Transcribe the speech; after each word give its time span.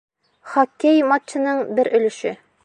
Хоккей 0.53 1.03
матчының 1.11 1.63
бер 1.81 1.93
өлөшө. 2.01 2.35